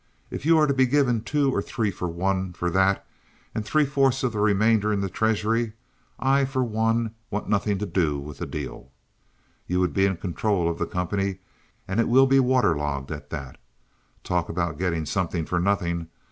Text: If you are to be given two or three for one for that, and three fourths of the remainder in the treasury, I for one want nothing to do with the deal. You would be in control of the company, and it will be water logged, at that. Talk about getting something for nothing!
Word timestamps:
If 0.31 0.47
you 0.47 0.57
are 0.57 0.65
to 0.65 0.73
be 0.73 0.87
given 0.87 1.21
two 1.21 1.53
or 1.53 1.61
three 1.61 1.91
for 1.91 2.07
one 2.07 2.53
for 2.53 2.71
that, 2.71 3.05
and 3.53 3.63
three 3.63 3.85
fourths 3.85 4.23
of 4.23 4.31
the 4.33 4.39
remainder 4.39 4.91
in 4.91 5.01
the 5.01 5.09
treasury, 5.11 5.73
I 6.17 6.43
for 6.45 6.63
one 6.63 7.13
want 7.29 7.47
nothing 7.47 7.77
to 7.77 7.85
do 7.85 8.17
with 8.17 8.39
the 8.39 8.47
deal. 8.47 8.89
You 9.67 9.79
would 9.79 9.93
be 9.93 10.07
in 10.07 10.17
control 10.17 10.67
of 10.67 10.79
the 10.79 10.87
company, 10.87 11.37
and 11.87 11.99
it 11.99 12.07
will 12.07 12.25
be 12.25 12.39
water 12.39 12.75
logged, 12.75 13.11
at 13.11 13.29
that. 13.29 13.59
Talk 14.23 14.49
about 14.49 14.79
getting 14.79 15.05
something 15.05 15.45
for 15.45 15.59
nothing! 15.59 16.07